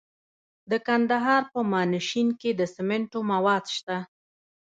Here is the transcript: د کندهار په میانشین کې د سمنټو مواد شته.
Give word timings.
د 0.71 0.73
کندهار 0.87 1.43
په 1.53 1.59
میانشین 1.71 2.27
کې 2.39 2.51
د 2.59 2.61
سمنټو 2.75 3.19
مواد 3.31 3.63
شته. 3.75 3.97